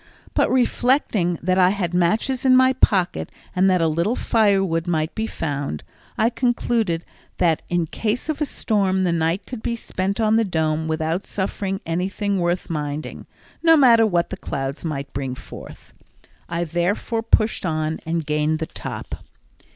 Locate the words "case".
7.85-8.27